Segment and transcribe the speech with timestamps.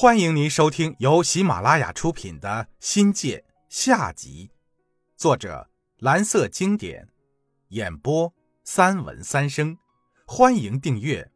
[0.00, 2.48] 欢迎您收听由喜马拉雅出品的
[2.78, 4.48] 《新界》下集，
[5.16, 7.08] 作者蓝色经典，
[7.70, 8.32] 演播
[8.62, 9.76] 三文三生。
[10.24, 11.28] 欢迎订阅。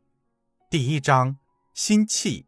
[0.70, 1.38] 第一章：
[1.74, 2.46] 心气。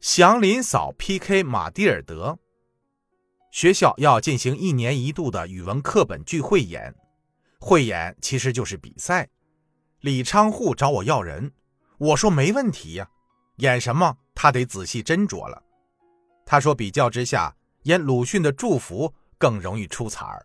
[0.00, 2.40] 祥林嫂 PK 马蒂尔德。
[3.52, 6.92] 学校要进行一年一度的语文课本剧汇演，
[7.60, 9.28] 汇演其实就是比赛。
[10.00, 11.52] 李昌户找我要人，
[11.98, 13.08] 我说没问题呀。
[13.56, 14.16] 演什么？
[14.34, 15.62] 他得仔细斟酌了。
[16.44, 19.08] 他说：“比较之下，演鲁迅的《祝福》
[19.38, 20.44] 更容易出彩儿。”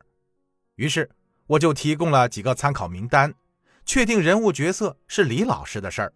[0.75, 1.09] 于是
[1.45, 3.33] 我就提供了几个参考名单，
[3.85, 6.13] 确定人物角色是李老师的事儿。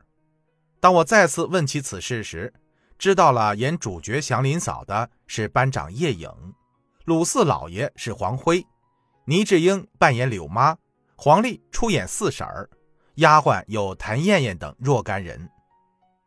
[0.80, 2.52] 当我再次问起此事时，
[2.98, 6.30] 知道了演主角祥林嫂的是班长叶颖，
[7.04, 8.66] 鲁四老爷是黄辉，
[9.26, 10.76] 倪志英扮演柳妈，
[11.16, 12.70] 黄丽出演四婶儿，
[13.16, 15.50] 丫鬟有谭艳艳等若干人。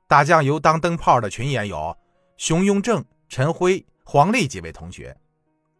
[0.08, 1.94] 打酱油当灯泡的群演有
[2.38, 5.14] 熊雍正、陈辉、黄丽几位同学，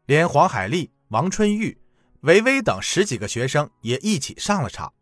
[0.05, 1.77] 连黄海丽、王春玉、
[2.21, 4.93] 维维等十几个学生也一起上了场。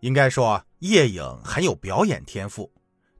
[0.00, 2.72] 应该说，叶颖很有表演天赋，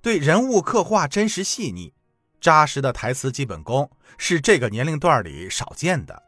[0.02, 1.94] 对人物刻画真实细腻，
[2.40, 6.20] 扎实的台词基本功是这个年龄段里少见的。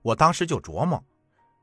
[0.00, 1.04] 我当时就琢磨，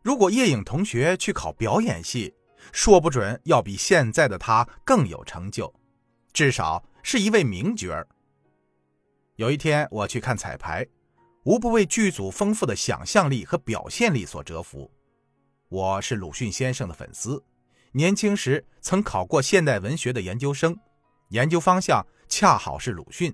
[0.03, 2.31] 如果叶颖同学去考表演系，
[2.71, 5.73] 说不准要比现在的他更有成就。
[6.35, 8.05] 至少是一位名角儿。
[9.37, 10.85] 有一天我去看彩排，
[11.43, 14.91] 无不为剧组丰富的想象力和表现力所折服。
[15.69, 17.41] 我是鲁迅先生的粉丝，
[17.93, 20.77] 年轻时曾考过现代文学的研究生，
[21.29, 23.33] 研究方向恰好是鲁迅，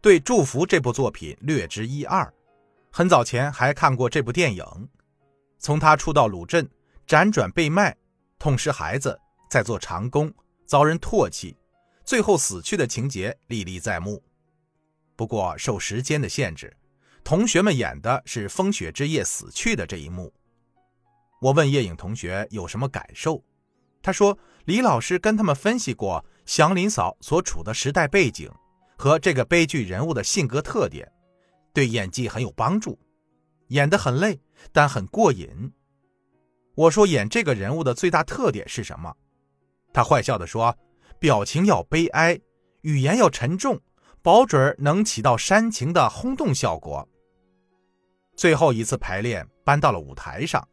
[0.00, 2.32] 对《祝福》这部作品略知一二。
[2.90, 4.64] 很早前还看过这部电影，
[5.58, 6.66] 从他初到鲁镇，
[7.06, 7.94] 辗转被卖，
[8.38, 10.32] 痛失孩子，在做长工，
[10.64, 11.54] 遭人唾弃。
[12.10, 14.20] 最后死去的情节历历在目，
[15.14, 16.76] 不过受时间的限制，
[17.22, 20.34] 同学们演的是风雪之夜死去的这一幕。
[21.40, 23.40] 我问叶颖同学有什么感受，
[24.02, 28.50] 他说李老师跟他们分析过祥林嫂所处的时代背景
[28.98, 31.08] 和这个悲剧人物的性格特点，
[31.72, 32.98] 对演技很有帮助，
[33.68, 34.36] 演得很累，
[34.72, 35.72] 但很过瘾。
[36.74, 39.16] 我说演这个人物的最大特点是什么？
[39.92, 40.76] 他坏笑地说。
[41.20, 42.40] 表情要悲哀，
[42.80, 43.78] 语言要沉重，
[44.22, 47.06] 保准能起到煽情的轰动效果。
[48.34, 50.66] 最后一次排练搬到了舞台上，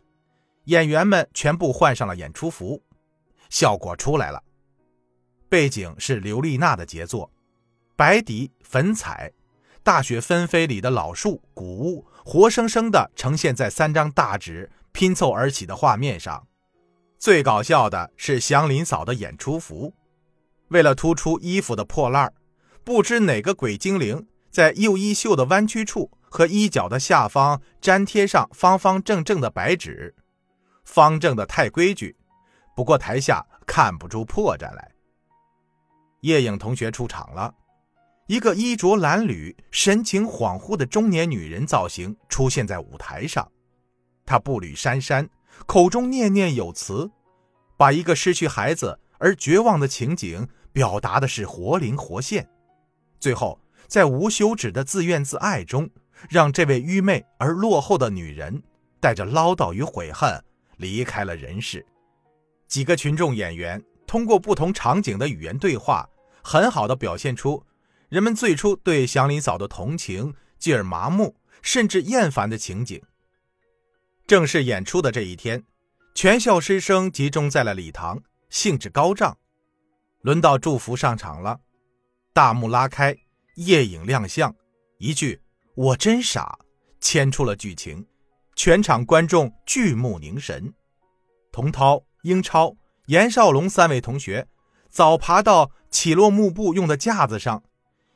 [0.63, 2.81] 演员们全部换上了演出服，
[3.49, 4.41] 效果出来了。
[5.49, 7.29] 背景是刘丽娜的杰作，
[7.97, 9.29] 白底粉彩，
[9.83, 16.47] 大雪纷飞里的老树、古屋，活生生的呈现在三张大纸拼凑而起的画面上。
[17.19, 19.93] 最搞笑的是祥林嫂的演出服。
[20.69, 22.33] 为了突出衣服的破烂
[22.83, 30.13] 不知哪个鬼精灵在右衣袖的弯曲处和衣角的下方粘贴上方方正正的白纸，
[30.83, 32.15] 方正的太规矩。
[32.75, 34.91] 不过台下看不出破绽来。
[36.21, 37.53] 叶影同学出场了，
[38.27, 43.49] 一个衣着褴褛、神情恍惚的中年女人造型出现在舞台上，
[44.25, 45.29] 她步履姗姗，
[45.65, 47.09] 口中念念有词，
[47.77, 50.47] 把一个失去孩子而绝望的情景。
[50.73, 52.47] 表达的是活灵活现，
[53.19, 55.89] 最后在无休止的自怨自艾中，
[56.29, 58.61] 让这位愚昧而落后的女人
[58.99, 60.39] 带着唠叨与悔恨
[60.75, 61.83] 离开了人世。
[62.67, 66.07] 几个群众演员通过不同场景的语言对话，
[66.43, 67.63] 很好的表现出
[68.09, 73.01] 人们最初对祥林嫂的同情，继而麻木甚至厌烦的情景。
[74.27, 75.63] 正式演出的这一天，
[76.13, 79.37] 全校师生集中在了礼堂，兴致高涨。
[80.21, 81.59] 轮到祝福上场了，
[82.33, 83.15] 大幕拉开，
[83.55, 84.53] 夜影亮相，
[84.97, 85.41] 一句
[85.75, 86.59] “我真傻”
[86.99, 88.05] 牵出了剧情，
[88.55, 90.73] 全场观众聚目凝神。
[91.51, 92.75] 童涛、英超、
[93.05, 94.47] 严少龙三位同学
[94.89, 97.63] 早爬到起落幕布用的架子上，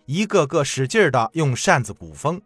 [0.06, 2.42] 一个个使劲的用扇子鼓风，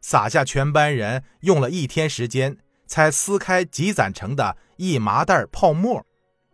[0.00, 2.56] 撒下全班人用了一天时间
[2.86, 6.06] 才撕开积攒成的一麻袋泡沫，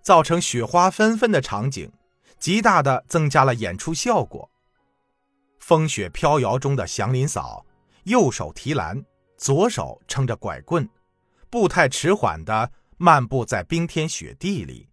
[0.02, 1.92] 造成雪花纷纷的场景。
[2.38, 4.50] 极大的增加了演出效果。
[5.58, 7.66] 风雪飘摇中的祥林嫂，
[8.04, 9.04] 右手提篮，
[9.36, 10.88] 左手撑着拐棍，
[11.50, 14.88] 步态迟缓地漫步在冰天雪地里，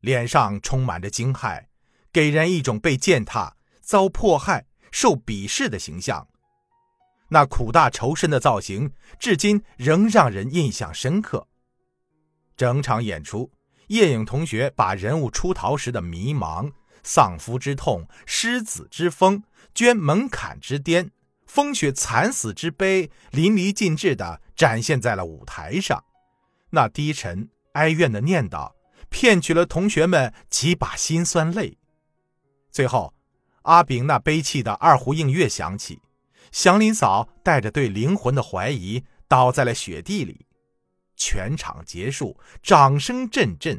[0.00, 1.64] 脸上充满着惊骇，
[2.12, 6.28] 给人一种被践踏、遭迫害、受鄙视的形象。
[7.30, 11.48] 那苦大仇深的造型，至今仍让人印象深刻。
[12.58, 13.50] 整场演出。
[13.88, 19.42] 叶颖同学把人物出逃时的迷茫、丧夫之痛、失子之风、
[19.74, 21.10] 捐门槛之巅、
[21.46, 26.04] 风雪惨死之悲，淋漓尽致地展现在了舞台上。
[26.70, 28.72] 那低沉哀怨的念叨，
[29.08, 31.78] 骗取了同学们几把辛酸泪。
[32.70, 33.14] 最后，
[33.62, 36.02] 阿炳那悲泣的二胡应乐响起，
[36.52, 40.44] 祥林嫂带着对灵魂的怀疑，倒在了雪地里。
[41.18, 43.78] 全场结束，掌声阵阵。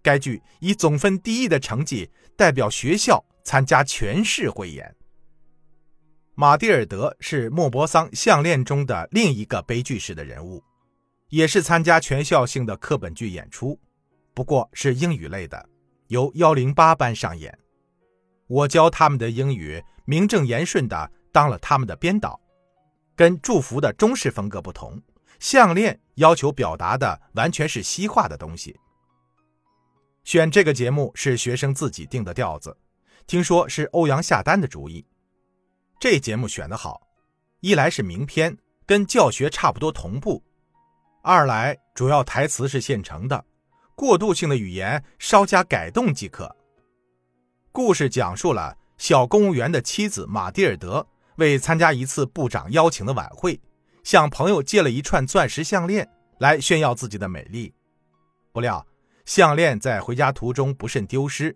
[0.00, 4.94] 该剧以总分第一的成绩代表学校参加全市汇演。
[6.34, 10.62] 马蒂尔德是莫泊桑项链中的另一个悲剧式的人物，
[11.30, 13.78] 也是参加全校性的课本剧演出，
[14.32, 15.68] 不过是英语类的，
[16.06, 17.58] 由幺零八班上演。
[18.46, 22.40] 我教他们的英语名正言顺的当了他们的编导，
[23.16, 25.02] 跟祝福的中式风格不同，
[25.40, 28.78] 项链要求表达的完全是西化的东西。
[30.24, 32.76] 选这个节目是学生自己定的调子，
[33.26, 35.04] 听说是欧阳夏丹的主意。
[35.98, 37.00] 这节目选得好，
[37.60, 38.56] 一来是名篇，
[38.86, 40.42] 跟教学差不多同步；
[41.22, 43.44] 二来主要台词是现成的，
[43.94, 46.54] 过渡性的语言稍加改动即可。
[47.72, 51.06] 故事讲述了小公务员的妻子马蒂尔德
[51.36, 53.58] 为参加一次部长邀请的晚会，
[54.08, 56.08] 向朋友借了一串钻石项链
[56.38, 57.74] 来炫耀自己的美丽，
[58.52, 58.82] 不料。
[59.26, 61.54] 项链在回家途中不慎丢失，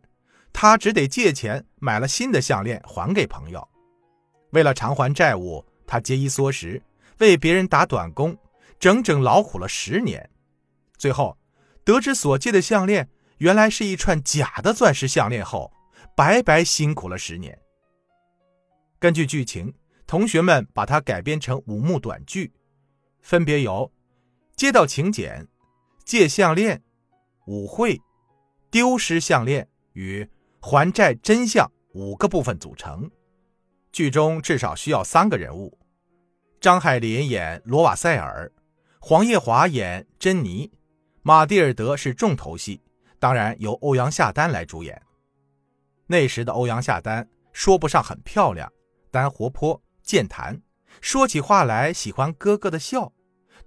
[0.53, 3.67] 他只得借钱买了新的项链还给朋友。
[4.51, 6.83] 为了偿还债务，他节衣缩食，
[7.21, 8.37] 为别人打短工，
[8.79, 10.29] 整整劳苦了十年。
[10.99, 11.35] 最后
[11.85, 13.09] 得知所借的项链
[13.39, 15.73] 原来是一串假的钻石项链后，
[16.15, 17.59] 白白辛苦了十年。
[18.99, 19.73] 根据剧情，
[20.13, 22.53] 同学们把它改编成五幕短剧，
[23.23, 23.91] 分别由
[24.55, 25.49] 接到请柬、
[26.05, 26.83] 借项链。
[27.47, 27.99] 舞会、
[28.71, 30.29] 丢失项链与
[30.61, 33.11] 还债真相五个部分组成。
[33.91, 35.79] 剧中至少需要三个人物：
[36.61, 38.53] 张海林演罗瓦塞尔，
[39.01, 40.71] 黄叶华演珍妮，
[41.23, 42.83] 马蒂尔德是重头戏，
[43.19, 45.01] 当然由欧阳夏丹来主演。
[46.07, 48.71] 那时的欧阳夏丹说不上很漂亮，
[49.11, 50.63] 但活泼健谈，
[51.01, 53.13] 说起话来喜欢咯咯的笑，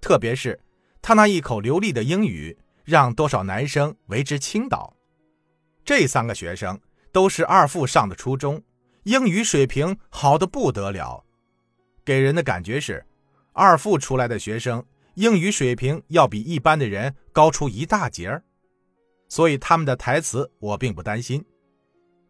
[0.00, 0.60] 特别是
[1.00, 2.58] 他那一口流利的英语。
[2.86, 4.96] 让多少男生为之倾倒。
[5.84, 6.80] 这三个学生
[7.10, 8.62] 都是二附上的初中，
[9.02, 11.24] 英语水平好的不得了，
[12.04, 13.04] 给人的感觉是，
[13.52, 18.44] 二附出来的学生英语水平要比一般的人高出一大截儿。
[19.28, 21.44] 所以他们的台词我并不担心，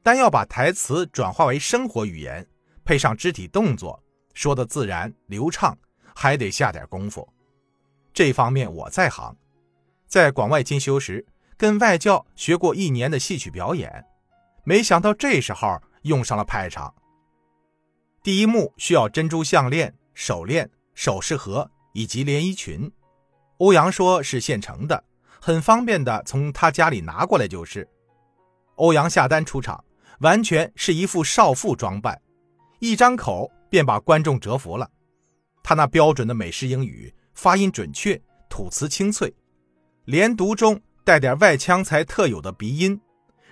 [0.02, 2.46] 但要把台词转化为生活语言，
[2.86, 4.00] 配上肢体动作，
[4.32, 5.76] 说的自然流畅，
[6.14, 7.28] 还得下点功夫。
[8.14, 9.36] 这方面我在行。
[10.06, 14.06] 在广外进修时，跟外教学过一年的戏曲表演，
[14.62, 16.94] 没想到这时候用上了派场。
[18.22, 22.90] 第一幕需要珍珠项链、手链、首饰盒以及连衣裙，
[23.58, 25.02] 欧阳说是现成的，
[25.40, 27.88] 很方便的从他家里拿过来就是。
[28.76, 29.84] 欧阳下单出场，
[30.20, 32.20] 完全是一副少妇装扮，
[32.78, 34.90] 一张口便把观众折服了。
[35.62, 39.34] 他那标准的美式英语，发音准确，吐词清脆。
[40.04, 43.00] 连读中带点外腔才特有的鼻音，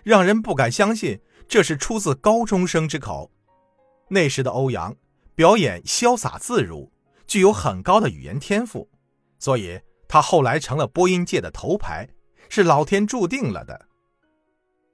[0.03, 3.31] 让人不敢相信这是出自高中生之口。
[4.09, 4.95] 那时的欧阳
[5.35, 6.93] 表演潇洒自如，
[7.26, 8.88] 具有很高的语言天赋，
[9.38, 12.09] 所以他后来成了播音界的头牌，
[12.49, 13.88] 是老天注定了的。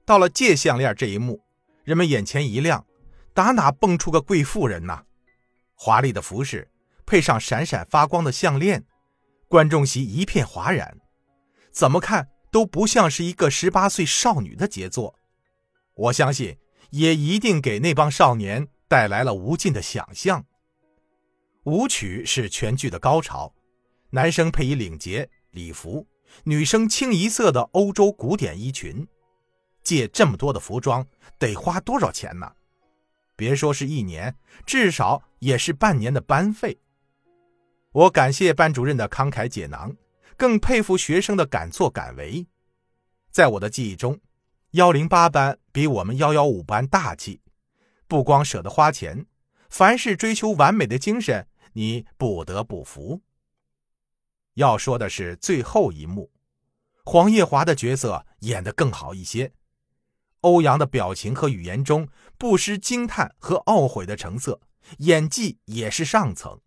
[0.03, 1.39] 到了借项链这一幕，
[1.83, 2.83] 人们眼前一亮，
[3.33, 5.03] 打哪蹦出个贵妇人呐？
[5.75, 6.69] 华丽的服饰
[7.05, 8.85] 配上闪闪发光的项链，
[9.47, 10.99] 观众席一片哗然。
[11.71, 15.15] 怎么看都不像是一个十八岁少女的杰作，
[15.95, 16.57] 我相信
[16.89, 20.45] 也一定给那帮少年带来了无尽的想象。
[21.63, 23.53] 舞曲是全剧的高潮，
[24.09, 26.05] 男生配以领结礼服，
[26.43, 29.07] 女生清一色的欧洲古典衣裙。
[29.83, 31.05] 借这么多的服装
[31.39, 32.51] 得花多少钱呢？
[33.41, 34.35] 别说是一年，
[34.67, 36.79] 至少也是半年的班费。
[37.91, 39.97] 我感谢班主任的慷慨解囊。
[40.37, 42.45] 更佩服学生的敢作敢为。
[43.31, 44.19] 在我的记忆中，
[44.71, 47.41] 幺零八班比我们幺幺五班大气，
[48.07, 49.25] 不光舍得花钱，
[49.71, 53.21] 凡是追求完美的精神，你不得不服。
[54.53, 56.29] 要说的是最后一幕，
[57.05, 59.51] 黄叶华的角色演得更好一些，
[60.41, 62.07] 欧阳的表情和语言中
[62.41, 64.59] 不失惊叹和懊悔的成色，
[64.97, 66.59] 演技也是上层。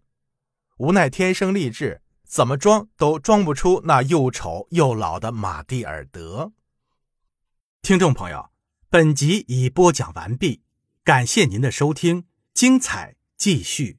[0.77, 2.03] 无奈天生丽质。
[2.25, 6.53] 怎么装都装不出那又丑又老的马蒂尔德。
[7.83, 8.51] 听众朋友。
[8.89, 10.63] 本集已播讲完毕，
[11.03, 13.99] 感谢您的收听，精彩继续。